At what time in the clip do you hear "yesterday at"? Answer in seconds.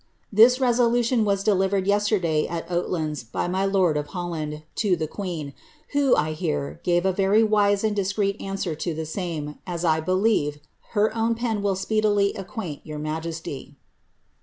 1.85-2.65